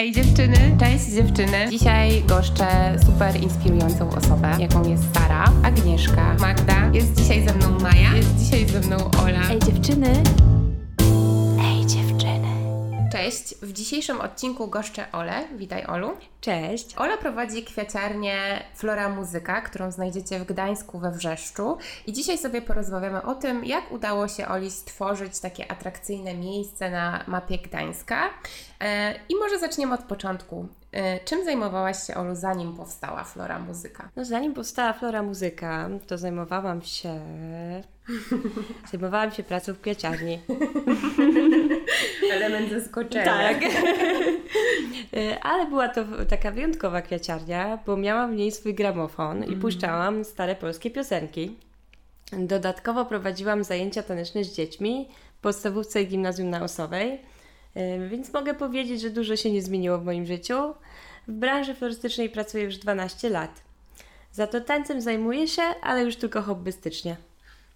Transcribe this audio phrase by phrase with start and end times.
[0.00, 1.70] Ej dziewczyny, cześć dziewczyny.
[1.70, 2.66] Dzisiaj goszczę
[3.06, 6.90] super inspirującą osobę, jaką jest Sara, Agnieszka, Magda.
[6.92, 9.50] Jest dzisiaj ze mną Maja, jest dzisiaj ze mną Ola.
[9.50, 10.12] Ej dziewczyny.
[13.12, 15.48] Cześć, w dzisiejszym odcinku goszczę Olę.
[15.56, 16.16] Witaj Olu.
[16.40, 16.94] Cześć.
[16.96, 21.76] Ola prowadzi kwiaciarnię Flora Muzyka, którą znajdziecie w Gdańsku we Wrzeszczu.
[22.06, 27.24] I dzisiaj sobie porozmawiamy o tym, jak udało się Oli stworzyć takie atrakcyjne miejsce na
[27.26, 28.30] mapie Gdańska.
[28.80, 30.68] E, I może zaczniemy od początku.
[30.92, 34.08] E, czym zajmowałaś się, Olu, zanim powstała Flora Muzyka?
[34.16, 37.20] No zanim powstała Flora Muzyka, to zajmowałam się...
[38.92, 40.40] zajmowałam się pracą w kwiaciarni.
[42.32, 43.24] Element zaskoczenia.
[43.24, 43.56] Tak.
[45.16, 50.24] E, Ale była to taka wyjątkowa kwiaciarnia, bo miałam w niej swój gramofon i puszczałam
[50.24, 51.56] stare polskie piosenki.
[52.32, 57.20] Dodatkowo prowadziłam zajęcia taneczne z dziećmi w podstawówce i gimnazjum na Osowej,
[58.10, 60.74] więc mogę powiedzieć, że dużo się nie zmieniło w moim życiu.
[61.28, 63.62] W branży florystycznej pracuję już 12 lat.
[64.32, 67.16] Za to tańcem zajmuję się, ale już tylko hobbystycznie.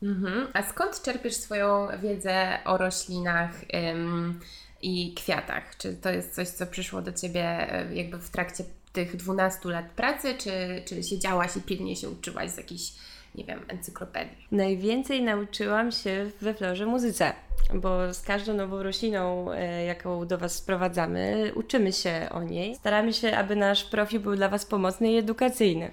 [0.02, 0.48] Mhm.
[0.52, 3.50] A skąd czerpiesz swoją wiedzę o roślinach
[3.92, 4.40] ym,
[4.82, 5.76] i kwiatach?
[5.78, 10.34] Czy to jest coś, co przyszło do Ciebie jakby w trakcie tych 12 lat pracy,
[10.38, 12.92] czy, czy siedziałaś i pilnie się uczyłaś z jakichś,
[13.34, 14.46] nie wiem, encyklopedii?
[14.52, 17.32] Najwięcej nauczyłam się we florze muzyce,
[17.74, 22.74] bo z każdą nową rośliną, e, jaką do Was sprowadzamy, uczymy się o niej.
[22.74, 25.90] Staramy się, aby nasz profil był dla Was pomocny i edukacyjny.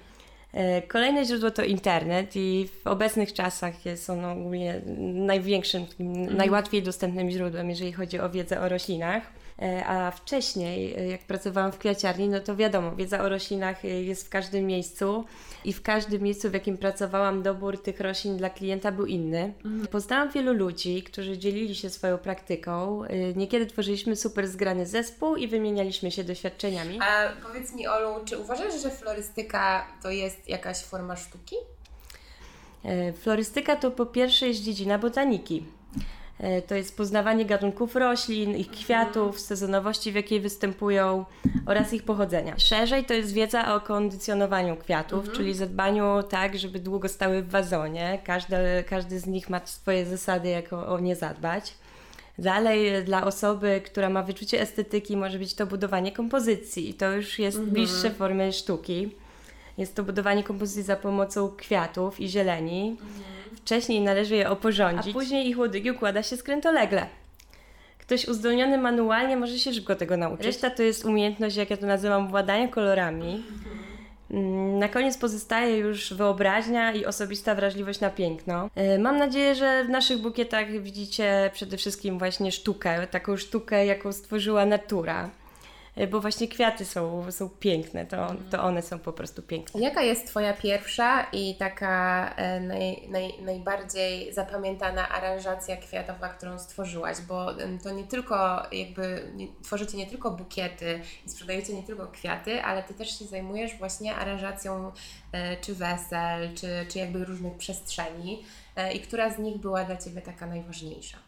[0.52, 4.80] E, Kolejne źródło to internet i w obecnych czasach jest on ogólnie
[5.14, 9.22] największym, takim najłatwiej dostępnym źródłem, jeżeli chodzi o wiedzę o roślinach.
[9.62, 13.88] E, A wcześniej, e, jak pracowałam w kwiaciarni, no to wiadomo, wiedza o roślinach e,
[13.88, 15.24] jest w każdym miejscu
[15.64, 19.52] i w każdym miejscu, w jakim pracowałam, dobór tych roślin dla klienta był inny.
[19.90, 23.02] Poznałam wielu ludzi, którzy dzielili się swoją praktyką.
[23.36, 26.98] Niekiedy tworzyliśmy super zgrany zespół i wymienialiśmy się doświadczeniami.
[27.02, 31.56] A powiedz mi, Olu, czy uważasz, że florystyka to jest jakaś forma sztuki?
[33.20, 35.64] Florystyka to po pierwsze jest dziedzina botaniki.
[36.40, 41.24] E, To jest poznawanie gatunków roślin, ich kwiatów, sezonowości, w jakiej występują
[41.66, 42.54] oraz ich pochodzenia.
[42.58, 48.18] Szerzej to jest wiedza o kondycjonowaniu kwiatów, czyli zadbaniu tak, żeby długo stały w wazonie.
[48.24, 48.56] Każdy,
[48.88, 51.74] każdy z nich ma swoje zasady, jak o, o nie zadbać.
[52.38, 56.90] Dalej e, dla osoby, która ma wyczucie estetyki, może być to budowanie kompozycji.
[56.90, 59.10] I to już jest bliższe formy sztuki.
[59.78, 62.96] Jest to budowanie kompozycji za pomocą kwiatów i zieleni.
[63.56, 67.06] Wcześniej należy je oporządzić, a później ich łodygi układa się skrętolegle.
[67.98, 70.46] Ktoś uzdolniony manualnie może się szybko tego nauczyć.
[70.46, 73.42] Reszta to jest umiejętność, jak ja to nazywam, władania kolorami.
[74.30, 78.70] Mm, Na koniec pozostaje już wyobraźnia i osobista wrażliwość na piękno.
[78.74, 84.12] E, Mam nadzieję, że w naszych bukietach widzicie przede wszystkim właśnie sztukę, taką sztukę, jaką
[84.12, 85.30] stworzyła natura.
[85.96, 89.80] E, Bo właśnie kwiaty są, są piękne, to, to one są po prostu piękne.
[89.80, 97.16] Jaka jest Twoja pierwsza i taka e, naj, naj, najbardziej zapamiętana aranżacja kwiatowa, którą stworzyłaś?
[97.20, 97.46] Bo
[97.82, 99.32] to nie tylko jakby,
[99.62, 104.14] tworzycie nie tylko bukiety i sprzedajecie nie tylko kwiaty, ale Ty też się zajmujesz właśnie
[104.14, 104.92] aranżacją
[105.32, 108.44] e, czy wesel, czy, czy jakby różnych przestrzeni.
[108.94, 111.18] I która z nich była dla Ciebie taka najważniejsza?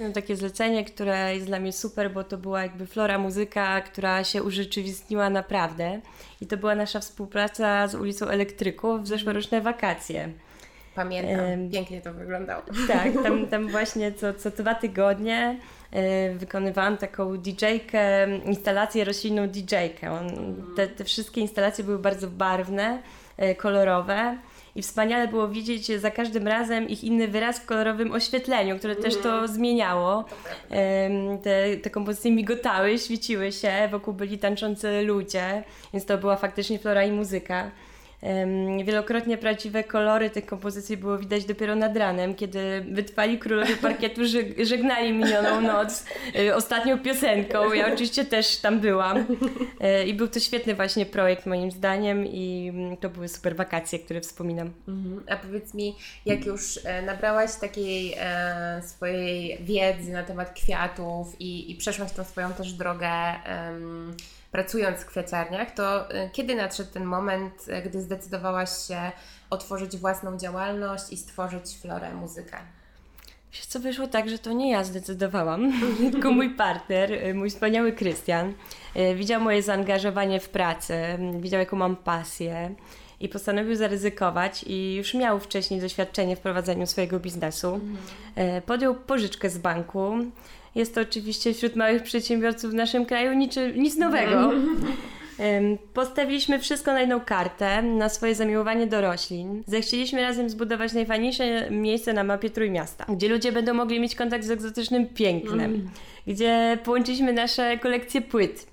[0.00, 4.24] No, takie zlecenie, które jest dla mnie super, bo to była jakby flora muzyka, która
[4.24, 6.00] się urzeczywistniła naprawdę.
[6.40, 10.28] I to była nasza współpraca z ulicą Elektryków w zeszłoroczne wakacje.
[10.94, 12.62] Pamiętam, pięknie to wyglądało.
[12.88, 15.58] Tak, tam, tam właśnie co, co dwa tygodnie
[16.34, 20.28] wykonywałam taką DJ-kę, instalację roślinną DJ-kę.
[20.76, 23.02] Te, te wszystkie instalacje były bardzo barwne,
[23.36, 24.38] e, kolorowe.
[24.76, 29.16] I wspaniale było widzieć za każdym razem ich inny wyraz w kolorowym oświetleniu, które też
[29.16, 30.24] to zmieniało.
[30.70, 36.78] Em, Te, te kompozycje migotały, świeciły się, wokół byli tańczący ludzie, więc to była faktycznie
[36.78, 37.70] flora i muzyka.
[38.84, 44.64] Wielokrotnie prawdziwe kolory tych kompozycji było widać dopiero nad ranem, kiedy wytrwali królowie parkietu żeg-
[44.64, 46.04] żegnali minioną noc
[46.38, 47.72] y, ostatnią piosenką.
[47.72, 49.18] Ja oczywiście też tam byłam.
[49.18, 53.98] Y, I był to świetny właśnie projekt moim zdaniem i mm, to były super wakacje,
[53.98, 54.72] które wspominam.
[54.88, 55.22] Mhm.
[55.28, 55.96] A powiedz mi,
[56.26, 62.24] jak już e, nabrałaś takiej e, swojej wiedzy na temat kwiatów i, i przeszłaś tą
[62.24, 63.10] swoją też drogę
[64.52, 69.12] pracując w kwiaciarniach, to e, kiedy nadszedł ten moment, e, gdy zdecydowałaś się
[69.50, 72.56] otworzyć własną działalność i stworzyć florę muzykę?
[73.52, 75.72] Wiesz co, wyszło tak, że to nie ja zdecydowałam,
[76.12, 78.54] tylko mój partner, y, mój wspaniały Krystian.
[78.96, 82.74] y, Widział moje zaangażowanie w pracę, y, widział jaką mam pasję
[83.20, 87.80] i postanowił zaryzykować i już miał wcześniej doświadczenie w prowadzeniu swojego biznesu.
[88.58, 90.14] Y, Podjął pożyczkę z banku
[90.74, 94.52] Jest to oczywiście wśród małych przedsiębiorców w naszym kraju nic, nic nowego.
[95.94, 99.62] Postawiliśmy wszystko na jedną kartę, na swoje zamiłowanie do roślin.
[99.66, 104.50] Zechcieliśmy razem zbudować najfajniejsze miejsce na mapie Trójmiasta, gdzie ludzie będą mogli mieć kontakt z
[104.50, 105.90] egzotycznym pięknem, mm.
[106.26, 108.71] gdzie połączyliśmy nasze kolekcje płyt,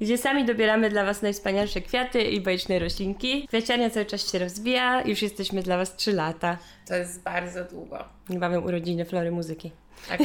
[0.00, 3.48] gdzie sami dobieramy dla Was najwspanialsze kwiaty i bajeczne roślinki.
[3.48, 6.58] Kwiaciarnia cały czas się rozwija, już jesteśmy dla Was 3 lata.
[6.88, 8.04] To jest bardzo długo.
[8.28, 9.72] Niebawem urodziny Flory Muzyki.
[10.08, 10.20] Tak,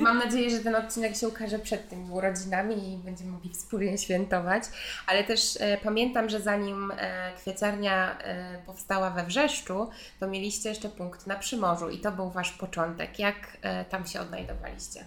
[0.00, 4.62] mam nadzieję, że ten odcinek się ukaże przed tymi urodzinami i będziemy mogli wspólnie świętować.
[5.06, 10.88] Ale też e, pamiętam, że zanim e, kwieciarnia e, powstała we Wrzeszczu, to mieliście jeszcze
[10.88, 13.18] punkt na Przymorzu i to był Wasz początek.
[13.18, 15.04] Jak e, tam się odnajdowaliście?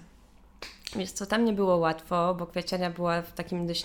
[0.97, 3.83] Wiesz co, tam nie było łatwo, bo kwiaciarnia była w takim dość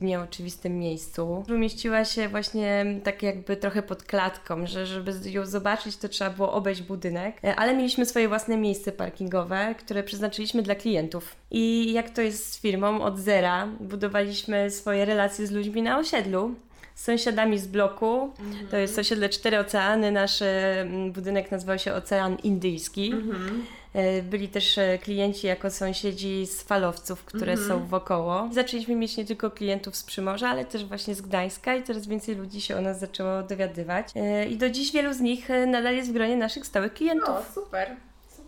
[0.00, 1.44] nieoczywistym miejscu.
[1.48, 6.52] Umieściła się właśnie tak jakby trochę pod klatką, że żeby ją zobaczyć, to trzeba było
[6.52, 11.36] obejść budynek, e, ale mieliśmy swoje własne miejsce parkingowe, które przeznaczyliśmy dla klientów.
[11.50, 16.54] I jak to jest z firmą, od zera budowaliśmy swoje relacje z ludźmi na osiedlu
[16.94, 18.32] z sąsiadami z bloku.
[18.70, 20.12] To jest osiedle Cztery Oceany.
[20.12, 23.12] Nasz mm, budynek nazywał się Ocean Indyjski.
[23.12, 23.64] Mhm.
[23.94, 27.68] E, byli też e, klienci jako sąsiedzi z falowców, które mhm.
[27.68, 28.48] są wokoło.
[28.52, 32.34] Zaczęliśmy mieć nie tylko klientów z Przymorza, ale też właśnie z Gdańska i coraz więcej
[32.34, 34.06] ludzi się o nas zaczęło dowiadywać.
[34.16, 37.28] E, I do dziś wielu z nich nadal jest w gronie naszych stałych klientów.
[37.28, 37.96] O, super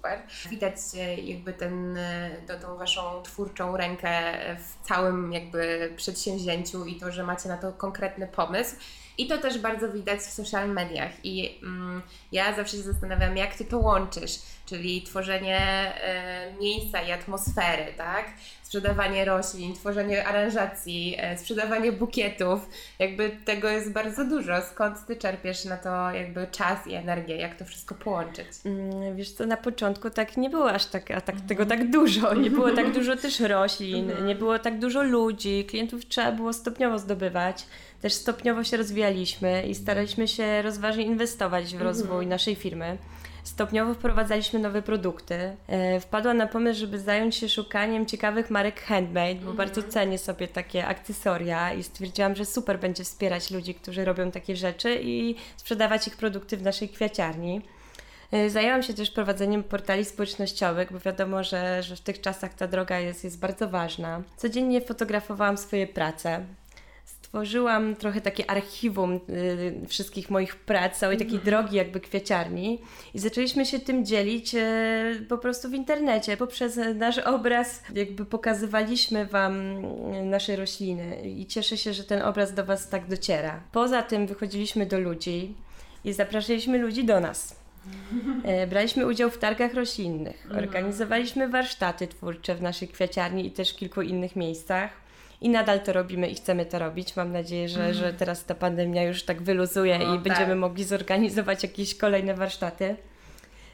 [0.01, 0.19] super.
[0.51, 0.77] Widać
[1.25, 1.99] jakby ten,
[2.63, 4.11] tą Waszą twórczą rękę
[4.59, 8.77] w całym jakby przedsięwzięciu i to, że macie na to konkretny pomysł.
[9.19, 11.25] I to też bardzo widać w social mediach.
[11.25, 12.03] I mm,
[12.33, 14.39] ja zawsze się zastanawiam, jak Ty to łączysz,
[14.71, 18.25] czyli tworzenie e, miejsca i atmosfery, tak?
[18.63, 22.69] Sprzedawanie roślin, tworzenie aranżacji, e, sprzedawanie bukietów.
[22.99, 24.53] Jakby tego jest bardzo dużo.
[24.63, 27.37] Skąd Ty czerpiesz na to jakby czas i energię?
[27.37, 28.47] Jak to wszystko połączyć?
[28.65, 31.49] Mm, wiesz co, na początku tak nie było aż tak, a tak mhm.
[31.49, 32.35] tego tak dużo.
[32.35, 34.27] Nie było tak dużo też roślin, mhm.
[34.27, 35.65] nie było tak dużo ludzi.
[35.69, 37.67] Klientów trzeba było stopniowo zdobywać
[38.01, 42.29] też stopniowo się rozwijaliśmy i staraliśmy się rozważnie inwestować w rozwój mhm.
[42.29, 42.99] naszej firmy.
[43.45, 45.57] Stopniowo wprowadzaliśmy nowe produkty.
[45.69, 49.57] E, wpadłam na pomysł, żeby zająć się szukaniem ciekawych marek handmade, bo mhm.
[49.57, 54.57] bardzo cenię sobie takie akcesoria i stwierdziłam, że super będzie wspierać ludzi, którzy robią takie
[54.57, 57.63] rzeczy i sprzedawać ich produkty w naszej kwiaciarni.
[58.33, 62.67] E, zajęłam się też prowadzeniem portali społecznościowych, bo wiadomo, że, że w tych czasach ta
[62.67, 64.23] droga jest, jest bardzo ważna.
[64.37, 66.45] Codziennie fotografowałam swoje prace
[67.31, 71.44] stworzyłam trochę takie archiwum y, wszystkich moich prac, całej takiej mhm.
[71.44, 72.79] drogi jakby kwiaciarni
[73.15, 76.37] i zaczęliśmy się tym dzielić y, po prostu w internecie.
[76.37, 79.55] Poprzez nasz obraz jakby pokazywaliśmy Wam
[80.15, 83.61] y, nasze rośliny i cieszę się, że ten obraz do Was tak dociera.
[83.73, 85.55] Poza tym wychodziliśmy do ludzi
[86.05, 87.55] i zapraszaliśmy ludzi do nas.
[88.44, 90.65] E, braliśmy udział w targach roślinnych, mhm.
[90.65, 95.00] organizowaliśmy warsztaty twórcze w naszej kwiaciarni i też w kilku innych miejscach
[95.41, 97.17] i nadal to robimy i chcemy to robić.
[97.17, 97.95] Mam nadzieję, że, mm.
[97.95, 100.23] że teraz ta pandemia już tak wyluzuje no, i tak.
[100.23, 102.97] będziemy mogli zorganizować jakieś kolejne warsztaty.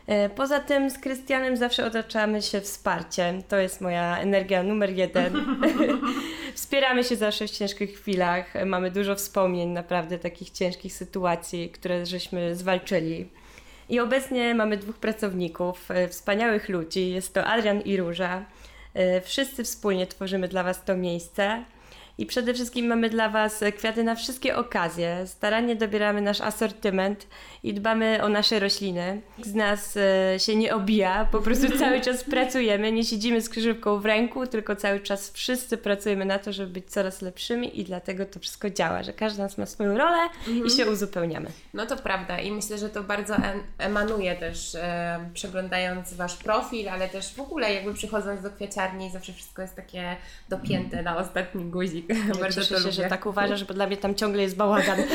[0.07, 3.43] E, poza tym z Krystianem zawsze otaczamy się wsparciem.
[3.43, 5.33] To jest moja energia numer jeden.
[6.55, 8.55] Wspieramy się zawsze w ciężkich chwilach.
[8.67, 13.29] Mamy dużo wspomnień naprawdę takich ciężkich sytuacji, które żeśmy zwalczyli.
[13.89, 17.11] I obecnie mamy dwóch pracowników, e, wspaniałych ludzi.
[17.11, 18.45] Jest to Adrian i Róża.
[18.97, 21.65] E, wszyscy wspólnie tworzymy dla Was to miejsce.
[22.19, 25.27] I przede wszystkim mamy dla Was kwiaty na wszystkie okazje.
[25.27, 27.27] Starannie dobieramy nasz asortyment
[27.63, 29.21] i dbamy o nasze rośliny.
[29.43, 34.01] Z nas e, się nie obija, po prostu cały czas pracujemy, nie siedzimy z krzyżówką
[34.01, 38.27] w ręku, tylko cały czas wszyscy pracujemy na to, żeby być coraz lepszymi i dlatego
[38.27, 40.67] to wszystko działa, że każdy z nas ma swoją rolę mhm.
[40.67, 41.51] i się uzupełniamy.
[41.75, 43.37] No to prawda i myślę, że to bardzo
[43.79, 49.33] emanuje też e, przeglądając Wasz profil, ale też w ogóle jakby przychodząc do kwiaciarni zawsze
[49.33, 50.17] wszystko jest takie
[50.49, 52.06] dopięte na ostatni guzik
[52.41, 52.93] Bardzo cieszę to się, lubię.
[52.93, 54.99] że tak uważasz, bo dla mnie tam ciągle jest bałagan.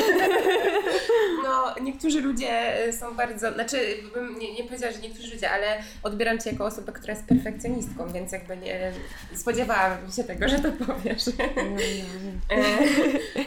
[1.44, 3.76] No, niektórzy ludzie są bardzo, znaczy
[4.14, 5.66] bym nie, nie powiedziała, że niektórzy ludzie, ale
[6.02, 8.92] odbieram Cię jako osobę, która jest perfekcjonistką, więc jakby nie
[9.34, 11.22] spodziewałabym się tego, że to powiesz.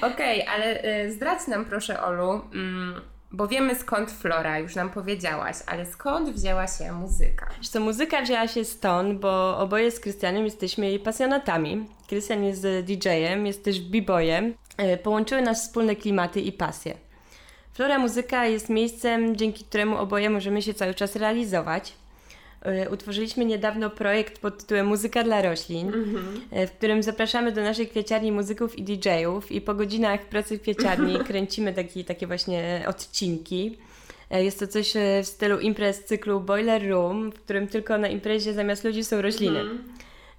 [0.02, 3.02] Okej, okay, ale e, zdradź nam proszę Olu, mm,
[3.36, 7.50] bo wiemy skąd Flora, już nam powiedziałaś, ale skąd wzięła się muzyka?
[7.62, 11.86] Co, muzyka wzięła się stąd, bo oboje z Krystianem jesteśmy jej pasjonatami.
[12.08, 14.54] Krystian jest DJ-em, jest też b-boyem.
[14.78, 16.94] E, połączyły nas wspólne klimaty i pasje.
[17.74, 21.94] Flora Muzyka jest miejscem, dzięki któremu oboje możemy się cały czas realizować.
[22.66, 26.68] E, utworzyliśmy niedawno projekt pod tytułem Muzyka dla roślin, mm-hmm.
[26.68, 31.20] w którym zapraszamy do naszej kwieciarni muzyków i DJ-ów i po godzinach pracy w kwieciarni
[31.28, 33.78] kręcimy taki, takie właśnie odcinki.
[34.30, 34.94] E, jest to coś
[35.24, 39.64] w stylu imprez cyklu Boiler Room, w którym tylko na imprezie zamiast ludzi są rośliny.
[39.64, 39.78] Mm-hmm.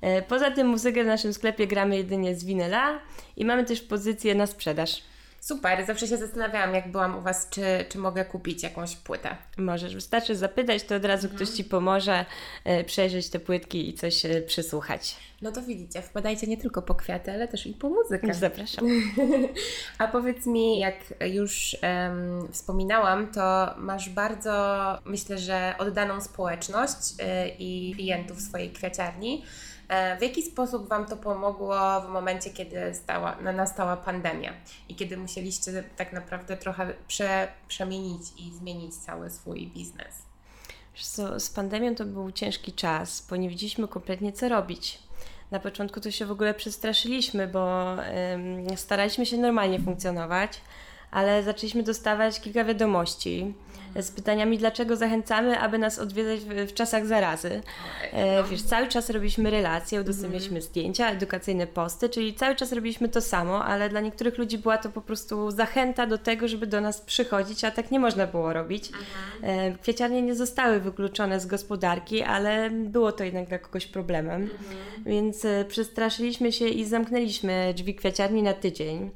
[0.00, 3.00] E, poza tym muzykę w naszym sklepie gramy jedynie z winyla
[3.36, 5.02] i mamy też pozycję na sprzedaż.
[5.40, 9.36] Super, zawsze się zastanawiałam, jak byłam u Was, czy, czy mogę kupić jakąś płytę.
[9.58, 12.26] Możesz, wystarczy zapytać, to od razu ktoś Ci pomoże
[12.64, 15.16] e, przejrzeć te płytki i coś e, przysłuchać.
[15.42, 18.34] No to widzicie, wpadajcie nie tylko po kwiaty, ale też i po muzykę.
[18.34, 18.84] Zapraszam.
[19.98, 27.48] A powiedz mi, jak już um, wspominałam, to masz bardzo, myślę, że oddaną społeczność y,
[27.58, 29.44] i klientów swojej kwiaciarni.
[29.88, 34.52] E, w jaki sposób Wam to pomogło w momencie, kiedy stała, nastała pandemia
[34.88, 40.22] i kiedy musieliście tak naprawdę trochę prze, przemienić i zmienić cały swój biznes?
[41.02, 44.98] Co, z pandemią to był ciężki czas, bo nie wiedzieliśmy kompletnie co robić.
[45.50, 47.92] Na początku to się w ogóle przestraszyliśmy, bo
[48.34, 50.60] ym, staraliśmy się normalnie funkcjonować,
[51.10, 53.54] ale zaczęliśmy dostawać kilka wiadomości
[54.02, 57.62] z pytaniami, dlaczego zachęcamy, aby nas odwiedzać w, w czasach zarazy.
[58.12, 63.20] E, wiesz, cały czas robiliśmy relacje, udostępnialiśmy zdjęcia, edukacyjne posty, czyli cały czas robiliśmy to
[63.20, 67.00] samo, ale dla niektórych ludzi była to po prostu zachęta do tego, żeby do nas
[67.00, 68.90] przychodzić, a tak nie można było robić.
[69.42, 74.50] E, kwieciarnie nie zostały wykluczone z gospodarki, ale było to jednak dla kogoś problemem,
[75.06, 79.10] więc e, przestraszyliśmy się i zamknęliśmy drzwi kwieciarni na tydzień.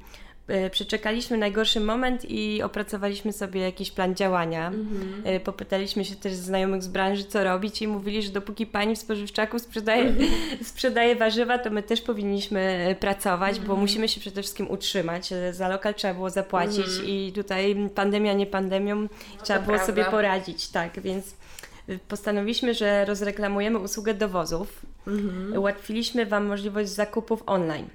[0.50, 4.66] E, przeczekaliśmy najgorszy moment i opracowaliśmy sobie jakiś plan działania.
[4.66, 5.40] Mhm.
[5.40, 9.58] Popytaliśmy się też znajomych z branży, co robić i mówili, że dopóki pani w spożywczaku
[9.58, 10.14] sprzedaje,
[10.62, 13.68] sprzedaje warzywa, to my też powinniśmy e, pracować, mhm.
[13.68, 15.30] bo musimy się przede wszystkim utrzymać.
[15.50, 17.06] Za lokal trzeba było zapłacić mhm.
[17.06, 19.08] i tutaj pandemia nie pandemią, no
[19.42, 19.86] trzeba było prawda.
[19.86, 21.34] sobie poradzić, tak, więc
[22.08, 24.86] postanowiliśmy, że rozreklamujemy usługę dowozów.
[25.06, 25.58] Mhm.
[25.58, 27.88] Ułatwiliśmy Wam możliwość zakupów online.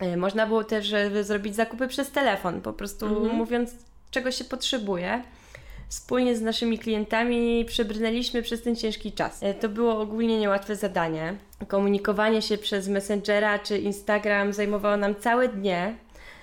[0.00, 3.36] E, można było też zrobić zakupy przez telefon, po prostu mhm.
[3.36, 3.74] mówiąc,
[4.10, 5.22] czego się potrzebuje.
[5.88, 9.42] Wspólnie z naszymi klientami przebrnęliśmy przez ten ciężki czas.
[9.42, 11.34] E, to było ogólnie niełatwe zadanie.
[11.68, 15.96] Komunikowanie się przez Messengera czy Instagram zajmowało nam całe dnie,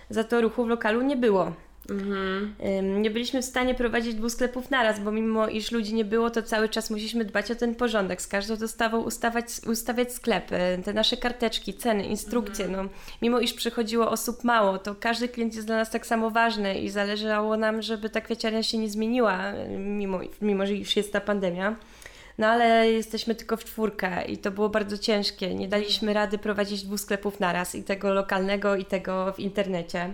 [0.09, 1.51] za to ruchu w lokalu nie było.
[1.89, 2.53] Mhm.
[3.01, 6.43] Nie byliśmy w stanie prowadzić dwóch sklepów naraz, bo mimo iż ludzi nie było, to
[6.43, 8.21] cały czas musieliśmy dbać o ten porządek.
[8.21, 12.65] Z każdą dostawą ustawać, ustawiać sklepy, te nasze karteczki, ceny, instrukcje.
[12.65, 12.85] Mhm.
[12.85, 12.91] No,
[13.21, 16.89] mimo iż przychodziło osób mało, to każdy klient jest dla nas tak samo ważny i
[16.89, 21.75] zależało nam, żeby ta kwieciarnia się nie zmieniła, mimo, mimo że już jest ta pandemia.
[22.37, 25.55] No ale jesteśmy tylko w czwórkę i to było bardzo ciężkie.
[25.55, 30.13] Nie daliśmy rady prowadzić dwóch sklepów naraz i tego lokalnego i tego w internecie.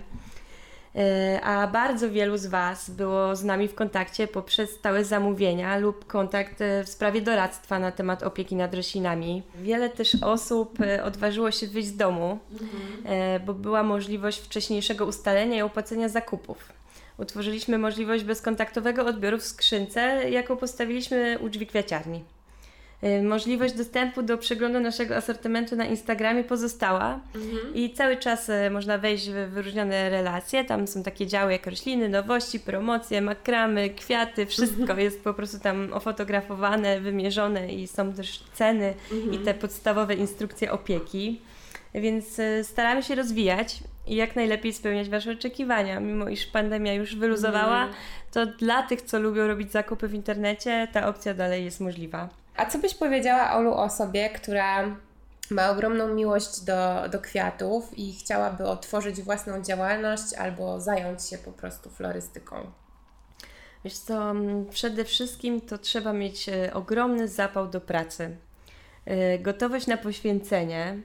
[0.96, 6.06] E, a bardzo wielu z Was było z nami w kontakcie poprzez stałe zamówienia lub
[6.06, 9.42] kontakt e, w sprawie doradztwa na temat opieki nad roślinami.
[9.54, 13.44] Wiele też osób e, odważyło się wyjść z domu, mhm.
[13.46, 16.72] bo była możliwość wcześniejszego ustalenia i opłacenia zakupów.
[17.18, 22.24] Utworzyliśmy możliwość bezkontaktowego odbioru w skrzynce, jaką postawiliśmy u drzwi kwiaciarni.
[23.04, 27.74] Y, możliwość dostępu do przeglądu naszego asortymentu na Instagramie pozostała mhm.
[27.74, 30.64] i cały czas y, można wejść w wyróżnione relacje.
[30.64, 35.00] Tam są takie działy jak rośliny, nowości, promocje, makramy, kwiaty, wszystko mhm.
[35.00, 39.34] jest po prostu tam ofotografowane, wymierzone i są też ceny mhm.
[39.34, 41.40] i te podstawowe instrukcje opieki.
[41.94, 46.00] Więc y, staramy się rozwijać i jak najlepiej spełniać Wasze oczekiwania.
[46.00, 47.94] Mimo iż pandemia już wyluzowała, mhm.
[48.32, 52.43] to dla tych, co lubią robić zakupy w internecie, ta opcja dalej jest możliwa.
[52.56, 54.96] A co byś powiedziała, Olu, o osobie, która
[55.50, 61.52] ma ogromną miłość do, do kwiatów i chciałaby otworzyć własną działalność albo zająć się po
[61.52, 62.56] prostu florystyką?
[63.84, 64.34] Wiesz co,
[64.70, 68.36] przede wszystkim to trzeba mieć e, ogromny zapał do pracy,
[69.06, 70.98] e, gotowość na poświęcenie.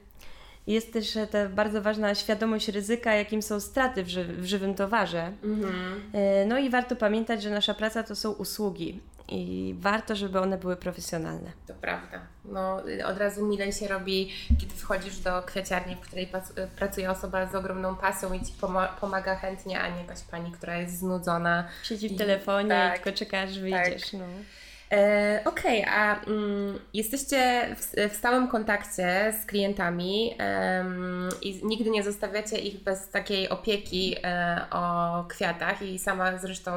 [0.68, 4.75] Jest też e, ta bardzo ważna świadomość ryzyka, jakim są straty w, ży w żywym
[4.75, 5.32] towarze.
[5.44, 6.01] Mhm.
[6.48, 9.00] No i warto pamiętać, że nasza praca to są usługi
[9.31, 11.51] i warto, żeby one były profesjonalne.
[11.67, 12.21] To prawda.
[12.45, 16.29] No, od razu milej się robi, kiedy wchodzisz do kwiaciarni, w której
[16.75, 18.53] pracuje osoba z ogromną pasją i ci
[19.01, 21.67] pomaga chętnie, a nie jakaś pani, która jest znudzona.
[21.83, 24.12] Siedzi w telefonie tak, i tylko czekasz, wyjdziesz.
[24.12, 24.13] Tak.
[24.13, 24.25] No.
[24.91, 30.36] E, Okej, okay, a mm, jesteście w, w, stałym kontakcie z klientami
[31.41, 36.72] i nigdy nie zostawiacie ich bez takiej opieki e, o kwiatach i sama zresztą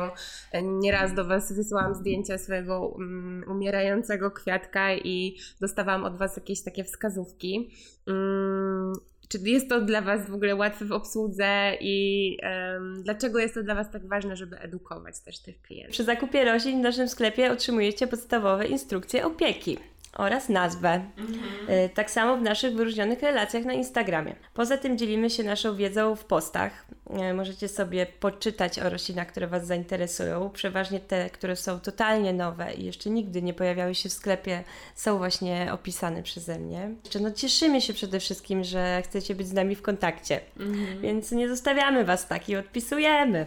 [0.62, 6.84] nieraz do Was wysyłałam zdjęcia swojego um, umierającego kwiatka i dostawałam od Was jakieś takie
[6.84, 7.70] wskazówki.
[8.06, 8.92] Um,
[9.32, 13.62] czy jest to dla Was w ogóle łatwe w obsłudze i um, dlaczego jest to
[13.62, 15.92] dla Was tak ważne, żeby edukować też tych klientów?
[15.92, 19.78] Przy zakupie roślin w naszym sklepie otrzymujecie podstawowe instrukcje opieki.
[20.16, 21.00] Oraz nazwę.
[21.18, 21.88] Mhm.
[21.94, 24.34] Tak samo w naszych wyróżnionych relacjach na Instagramie.
[24.54, 26.86] Poza tym dzielimy się naszą wiedzą w postach.
[27.10, 30.50] E, możecie sobie poczytać o roślinach, które Was zainteresują.
[30.50, 34.64] Przeważnie te, które są totalnie nowe i jeszcze nigdy nie pojawiały się w sklepie,
[34.94, 36.90] są właśnie opisane przeze mnie.
[37.20, 41.00] No, cieszymy się przede wszystkim, że chcecie być z nami w kontakcie, mhm.
[41.00, 43.46] więc nie zostawiamy Was tak i odpisujemy.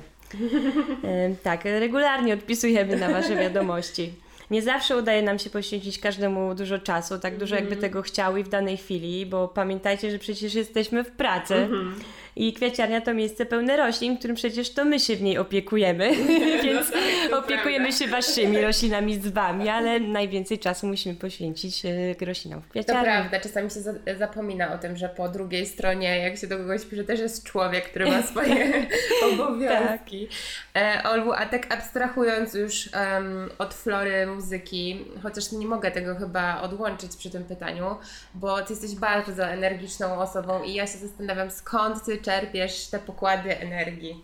[1.43, 4.13] tak, regularnie odpisujemy na Wasze wiadomości.
[4.51, 7.81] Nie zawsze udaje nam się poświęcić każdemu dużo czasu, tak dużo jakby mhm.
[7.81, 11.55] tego chciał i w danej chwili, bo pamiętajcie, że przecież jesteśmy w pracy.
[11.55, 11.95] Mhm.
[12.35, 16.11] I kwiaciarnia to miejsce pełne roślin, którym przecież to my się w niej opiekujemy,
[16.63, 16.91] więc
[17.33, 23.01] opiekujemy się waszymi roślinami z wami, ale najwięcej czasu musimy poświęcić e, roślinom w kwiaciarni.
[23.01, 23.79] To prawda, czasami się
[24.17, 27.89] zapomina o tym, że po drugiej stronie, jak się do kogoś pisze, też jest człowiek,
[27.89, 28.87] który ma swoje
[29.33, 30.27] obowiązki.
[30.73, 31.05] Tak.
[31.05, 37.15] Olwu, a tak abstrahując już um, od flory muzyki, chociaż nie mogę tego chyba odłączyć
[37.15, 37.95] przy tym pytaniu,
[38.33, 43.59] bo ty jesteś bardzo energiczną osobą i ja się zastanawiam, skąd ty czerpiesz te pokłady
[43.59, 44.23] energii?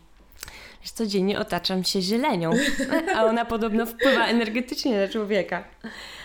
[0.81, 2.51] Wiesz, codziennie otaczam się zielenią,
[3.15, 5.63] a ona podobno wpływa energetycznie na człowieka.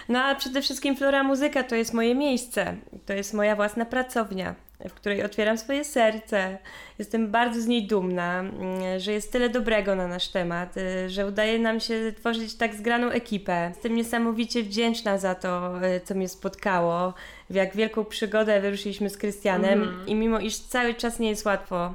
[0.09, 4.54] No a przede wszystkim Flora Muzyka to jest moje miejsce, to jest moja własna pracownia,
[4.88, 6.59] w której otwieram swoje serce.
[6.99, 11.26] Jestem bardzo z niej dumna, mm, że jest tyle dobrego na nasz temat, y, że
[11.26, 13.66] udaje nam się tworzyć tak zgraną ekipę.
[13.68, 17.14] Jestem niesamowicie wdzięczna za to, y, co mnie spotkało,
[17.50, 20.06] w jak wielką przygodę wyruszyliśmy z Krystianem mm.
[20.06, 21.95] i mimo iż cały czas nie jest łatwo,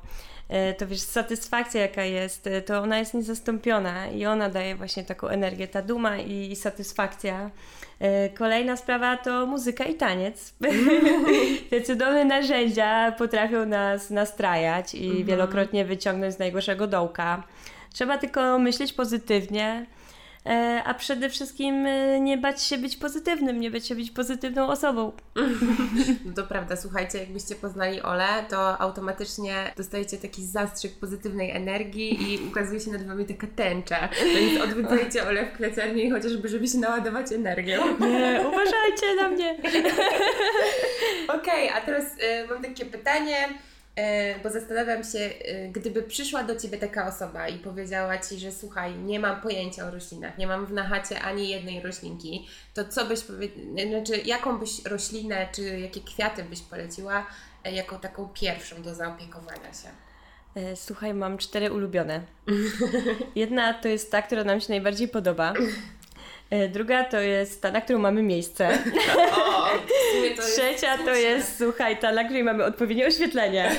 [0.78, 5.68] to wiesz, satysfakcja jaka jest, to ona jest niezastąpiona i ona daje właśnie taką energię,
[5.68, 7.52] ta duma i satysfakcja.
[8.00, 10.54] E, kolejna sprawa to muzyka i taniec.
[11.70, 15.26] Te cudowne narzędzia potrafią nas nastrajać i mhm.
[15.26, 17.44] wielokrotnie wyciągnąć z najgorszego dołka.
[17.94, 20.11] Trzeba tylko myśleć pozytywnie, E,
[20.86, 25.12] a przede wszystkim e, nie bać się być pozytywnym, nie bać się być pozytywną osobą.
[26.26, 32.48] No to prawda, słuchajcie, jakbyście poznali Olę, to automatycznie dostajecie taki zastrzyk pozytywnej energii i
[32.48, 34.10] ukazuje się nad Wami taka tęcza.
[34.36, 37.98] Więc odwiedzajcie Olę w kwiaciarni chociażby, żeby się naładować energią.
[38.00, 39.54] Nie, uważajcie na mnie.
[41.40, 43.50] Okej, okay, a teraz y, mam takie pytanie.
[43.96, 48.52] E, bo zastanawiam się, e, gdyby przyszła do Ciebie taka osoba i powiedziała Ci, że
[48.52, 53.06] słuchaj, nie mam pojęcia o roślinach, nie mam w nachacie ani jednej roślinki, to co
[53.06, 57.28] byś powiedziała, znaczy jaką byś roślinę, czy jakie kwiaty byś poleciła
[57.64, 59.90] e, jako taką pierwszą do zaopiekowania się?
[60.76, 62.22] Słuchaj, mam cztery ulubione.
[63.36, 65.54] Jedna to jest ta, która nam się najbardziej podoba.
[66.70, 68.70] Druga to jest ta, na którą mamy miejsce.
[69.36, 69.51] O,
[70.36, 73.72] to Trzecia to jest, słuchaj, ta, na której mamy odpowiednie oświetlenie.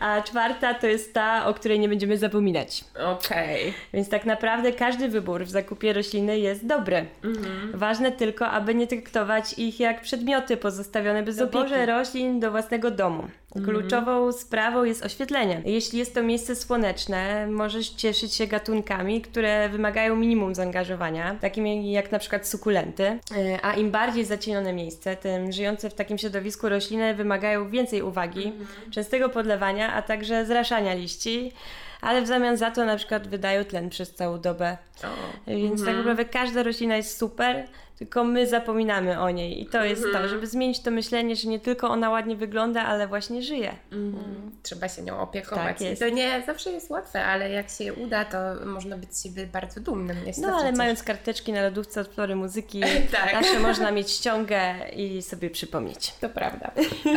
[0.00, 2.84] A czwarta to jest ta, o której nie będziemy zapominać.
[2.94, 3.60] Okej.
[3.60, 3.72] Okay.
[3.92, 7.06] Więc tak naprawdę każdy wybór w zakupie rośliny jest dobry.
[7.24, 7.72] Mhm.
[7.74, 13.28] Ważne tylko, aby nie traktować ich jak przedmioty pozostawione bez opieki roślin do własnego domu.
[13.56, 13.76] Mhm.
[13.76, 15.62] Kluczową sprawą jest oświetlenie.
[15.64, 22.12] Jeśli jest to miejsce słoneczne, możesz cieszyć się gatunkami, które wymagają minimum zaangażowania, takimi jak
[22.12, 23.04] na przykład sukulenty.
[23.04, 23.18] E,
[23.62, 28.90] a im bardziej zacienione miejsce, tym żyjące w takim środowisku rośliny wymagają więcej uwagi, mhm.
[28.90, 31.52] częstego podlewania, a także zraszania liści
[32.00, 34.76] ale w zamian za to na przykład wydają tlen przez całą dobę.
[35.02, 35.06] O.
[35.46, 35.86] Więc tak mhm.
[35.86, 37.68] tak naprawdę każda roślina jest super,
[38.00, 40.24] tylko my zapominamy o niej i to jest mhm.
[40.24, 43.74] to, żeby zmienić to myślenie, że nie tylko ona ładnie wygląda, ale właśnie żyje.
[43.92, 44.50] Mhm.
[44.62, 45.78] Trzeba się nią opiekować.
[45.78, 46.02] Tak jest.
[46.02, 49.46] I to nie zawsze jest łatwe, ale jak się uda, to można być z siebie
[49.46, 50.16] bardzo dumnym.
[50.38, 50.78] no ale coś...
[50.78, 52.80] mając karteczki na lodówce od Flory Muzyki,
[53.12, 53.32] tak.
[53.32, 56.14] zawsze można mieć ściągę i sobie przypomnieć.
[56.20, 56.70] To prawda.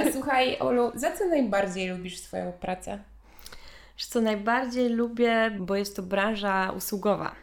[0.07, 2.99] A słuchaj, Olu, za co najbardziej lubisz swoją pracę?
[3.97, 7.35] Co najbardziej lubię, bo jest to branża usługowa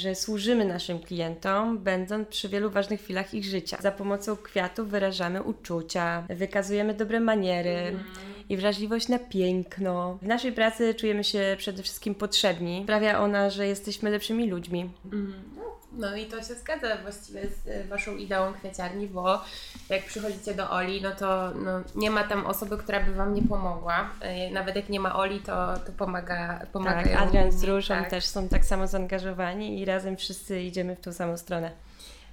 [0.00, 3.76] że służymy naszym klientom, będąc przy wielu ważnych chwilach ich życia.
[3.80, 8.04] Za pomocą kwiatów wyrażamy uczucia, wykazujemy dobre maniery mm.
[8.48, 10.18] i wrażliwość na piękno.
[10.22, 12.80] W naszej pracy czujemy się przede wszystkim potrzebni.
[12.84, 14.90] Sprawia ona, że jesteśmy lepszymi ludźmi.
[15.12, 15.59] Mm.
[15.92, 19.40] No i to się zgadza właściwie z e, Waszą ideą kwiaciarni, bo
[19.88, 23.42] jak przychodzicie do Oli, no to no, nie ma tam osoby, która by Wam nie
[23.42, 24.10] pomogła.
[24.20, 27.18] E, nawet jak nie ma Oli, to, to pomaga, pomagają.
[27.18, 28.10] Tak, Adrian z Różą tak.
[28.10, 31.70] też są tak samo zaangażowani i razem wszyscy idziemy w tą samą stronę.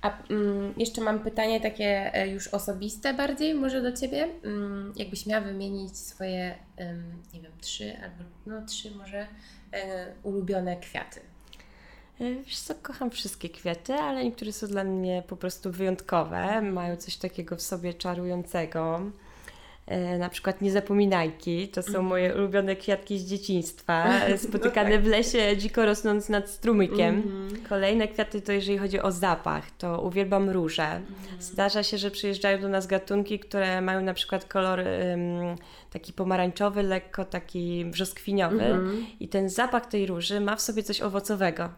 [0.01, 4.27] A mm, jeszcze mam pytanie takie e, już osobiste bardziej może do Ciebie.
[4.43, 6.55] Mm, jakbyś miała wymienić swoje,
[7.33, 9.27] nie wiem, trzy albo no trzy może
[10.23, 11.19] ulubione kwiaty.
[12.21, 16.97] E, wiesz co, kocham wszystkie kwiaty, ale niektóre są dla mnie po prostu wyjątkowe, mają
[16.97, 19.01] coś takiego w sobie czarującego.
[19.87, 22.05] E, na przykład niezapominajki, to są mhm.
[22.05, 24.07] moje ulubione kwiatki z dzieciństwa,
[24.47, 25.05] spotykane no tak.
[25.05, 27.15] w lesie, dziko rosnąc nad strumykiem.
[27.15, 27.63] Mhm.
[27.69, 30.83] Kolejne kwiaty to jeżeli chodzi o zapach, to uwielbiam róże.
[30.83, 31.07] Mhm.
[31.39, 35.55] Zdarza się, że przyjeżdżają do nas gatunki, które mają na przykład kolor um,
[35.89, 39.03] taki pomarańczowy, lekko taki brzoskwiniowy mm-hmm.
[39.19, 41.69] i ten zapach tej róży ma w sobie coś owocowego.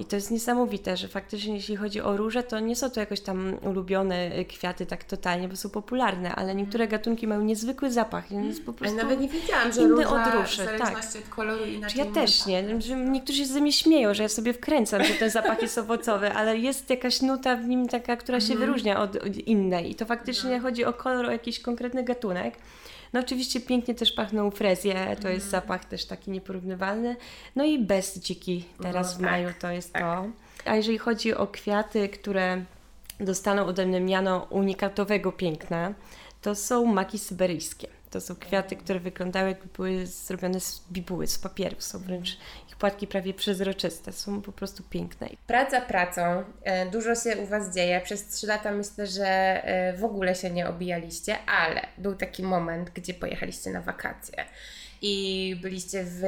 [0.00, 3.20] I to jest niesamowite, że faktycznie jeśli chodzi o róże, to nie są to jakoś
[3.20, 8.30] tam ulubione y, kwiaty tak totalnie, bo są popularne, ale niektóre gatunki mają niezwykły zapach.
[8.30, 10.78] Jest po prostu ale nawet nie wiedziałam, że róża od róży, w tak.
[10.78, 11.22] zależności tak.
[11.22, 12.62] od koloru inaczej Ja też nie.
[12.96, 16.58] Niektórzy się ze mnie śmieją, że ja sobie wkręcam, że ten zapach jest owocowy, ale
[16.58, 18.58] jest jakaś nuta w nim taka, która się mm-hmm.
[18.58, 19.90] wyróżnia od, od, innej.
[19.90, 20.62] I to faktycznie no.
[20.62, 22.54] chodzi o kolor, o jakiś konkretny gatunek.
[23.12, 25.50] No oczywiście pięknie też pachną frezje, to jest mhm.
[25.50, 27.16] zapach też taki nieporównywalny.
[27.56, 30.02] No i bez dziki teraz no, w maju tak, to jest tak.
[30.02, 30.24] to.
[30.64, 32.64] A jeżeli chodzi o kwiaty, które
[33.20, 35.94] dostaną ode mnie miano unikatowego piękna,
[36.44, 37.88] to są maki syberyjskie.
[38.10, 41.76] To są kwiaty, które wyglądały jakby były zrobione z bibuły, z papieru.
[41.78, 44.12] Są wręcz ich płatki prawie przezroczyste.
[44.12, 45.28] Są po prostu piękne.
[45.46, 46.44] Praca pracą.
[46.62, 48.00] E, dużo się u Was dzieje.
[48.00, 52.90] Przez trzy lata myślę, że e, w ogóle się nie obijaliście, ale był taki moment,
[52.90, 54.44] gdzie pojechaliście na wakacje
[55.02, 56.22] i byliście w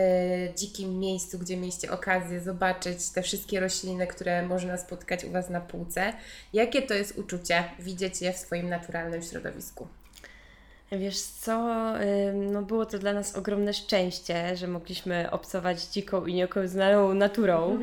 [0.57, 5.61] dzikim miejscu, gdzie mieliście okazję zobaczyć te wszystkie rośliny, które można spotkać u Was na
[5.61, 6.13] półce.
[6.53, 9.89] Jakie to jest uczucie widzieć je w swoim naturalnym środowisku?
[10.93, 11.69] Wiesz co,
[12.35, 17.79] no było to dla nas ogromne szczęście, że mogliśmy obcować dziką i nieokiełznaną naturą.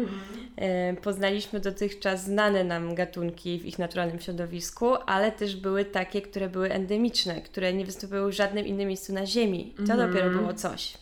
[1.01, 6.71] Poznaliśmy dotychczas znane nam gatunki w ich naturalnym środowisku, ale też były takie, które były
[6.71, 9.73] endemiczne, które nie występują w żadnym innym miejscu na Ziemi.
[9.75, 10.11] To mhm.
[10.11, 10.93] dopiero było coś.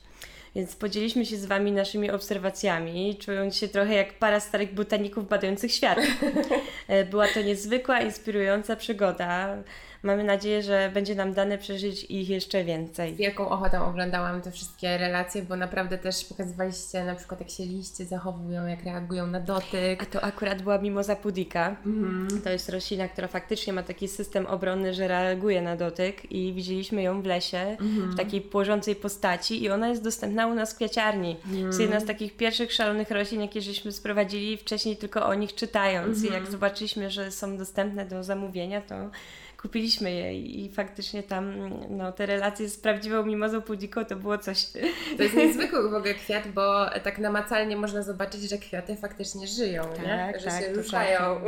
[0.55, 5.71] Więc podzieliliśmy się z Wami naszymi obserwacjami, czując się trochę jak para starych botaników badających
[5.71, 5.99] świat.
[7.11, 9.57] Była to niezwykła, inspirująca przygoda.
[10.03, 13.15] Mamy nadzieję, że będzie nam dane przeżyć ich jeszcze więcej.
[13.15, 17.65] Z wielką ochotą oglądałam te wszystkie relacje, bo naprawdę też pokazywaliście na przykład jak się
[17.65, 20.03] liście zachowują, jak reagują na dotyk.
[20.03, 21.75] A to akurat była mimoza pudika.
[21.85, 22.27] Mm.
[22.43, 27.01] To jest roślina, która faktycznie ma taki system obronny, że reaguje na dotyk i widzieliśmy
[27.01, 28.11] ją w lesie mm.
[28.11, 31.37] w takiej płożącej postaci i ona jest dostępna u nas w kwiaciarni.
[31.45, 31.61] Mm.
[31.61, 35.55] To jest jedna z takich pierwszych szalonych roślin, jakie żeśmy sprowadzili wcześniej tylko o nich
[35.55, 36.51] czytając i jak mhm.
[36.51, 38.95] zobaczyliśmy, że są dostępne do zamówienia, to
[39.61, 44.65] kupiliśmy je i faktycznie tam no, te relacje z prawdziwą mimozą pudziką to było coś.
[45.17, 49.83] To jest niezwykły w ogóle kwiat, bo tak namacalnie można zobaczyć, że kwiaty faktycznie żyją,
[49.83, 50.33] tak, nie?
[50.39, 51.41] że tak, się ruszają.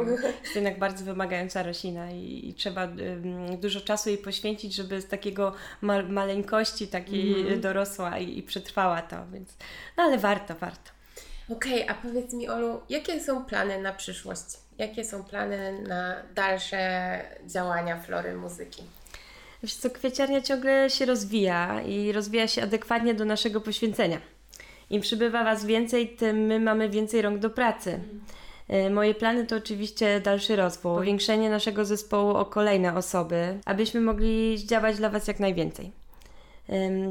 [0.43, 5.08] Jest jednak bardzo wymagająca roślina i, i trzeba um, dużo czasu jej poświęcić, żeby z
[5.08, 7.62] takiego ma maleńkości takiej mm.
[7.62, 9.49] dorosła i, i przetrwała to, więc
[9.97, 10.91] no ale warto, warto.
[11.49, 14.62] Okej, okay, a powiedz mi Olu, jakie są plany na przyszłość?
[14.88, 18.84] Jakie są plany na dalsze działania Flory Muzyki?
[19.63, 24.17] Wiesz co, kwieciarnia ciągle się rozwija i rozwija się adekwatnie do naszego poświęcenia.
[24.89, 28.00] Im przybywa Was więcej, tym my mamy więcej rąk do pracy.
[28.69, 28.93] Mhm.
[28.93, 34.98] Moje plany to oczywiście dalszy rozwój, powiększenie naszego zespołu o kolejne osoby, abyśmy mogli działać
[34.98, 35.91] dla Was jak najwięcej.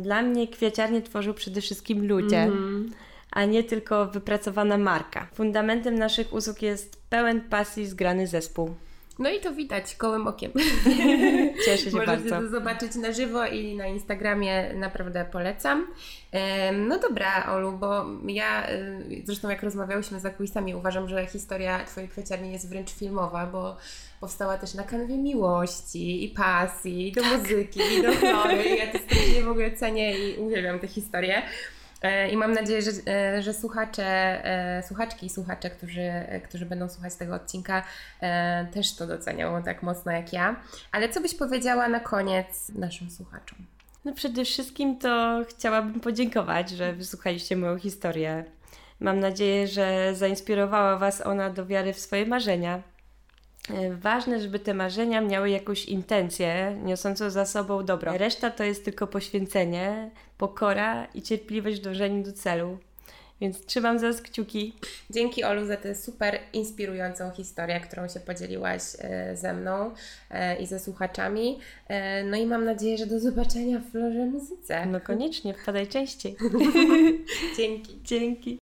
[0.03, 2.43] Dla mnie kwieciarnię tworzył przede wszystkim ludzie.
[2.43, 5.27] Mm -hmm a nie tylko wypracowana marka.
[5.35, 8.75] Fundamentem naszych usług jest pełen pasji zgrany zespół.
[9.19, 10.53] No i to widać gołym okiem.
[11.65, 12.25] Cieszę się Możecie bardzo.
[12.25, 15.87] Możecie to zobaczyć na żywo i na Instagramie naprawdę polecam.
[16.73, 22.09] No dobra, Olu, bo ja y, zresztą jak rozmawiałyśmy za kulisami, uważam, że historia Twojej
[22.09, 23.77] kwieciarni jest wręcz filmowa, bo
[24.21, 27.39] powstała też na kanwie miłości i pasji, do tak.
[27.39, 28.77] muzyki, i do chlory.
[28.77, 31.43] Ja to strasznie w ogóle cenię i uwielbiam tę historię.
[32.03, 34.05] E, I mam nadzieję, że, e, że słuchacze,
[34.45, 36.13] e, słuchaczki i słuchacze, którzy,
[36.45, 37.83] którzy będą słuchać tego odcinka,
[38.73, 40.57] też to docenią tak mocno jak ja.
[40.93, 43.59] Ale co byś powiedziała na koniec naszym słuchaczom?
[44.05, 48.45] No przede wszystkim to chciałabym podziękować, że wysłuchaliście moją historię.
[49.01, 52.83] Mam nadzieję, że zainspirowała Was ona do wiary w swoje marzenia
[53.91, 58.19] ważne, żeby te marzenia miały jakąś intencję, niosącą za sobą dobro.
[58.19, 62.79] Reszta to jest tylko poświęcenie, pokora i cierpliwość w dążeniu do celu.
[63.41, 64.73] Więc trzymam za kciuki.
[65.11, 69.91] Dzięki Olu za tę super inspirującą historię, którą się podzieliłaś e, ze mną
[70.31, 71.59] e, i ze słuchaczami.
[72.25, 74.87] No i mam nadzieję, że do zobaczenia w Florze Muzyce.
[74.87, 76.37] No koniecznie, wpadaj częściej.
[77.57, 77.99] Dzięki.
[78.03, 78.62] Dzięki.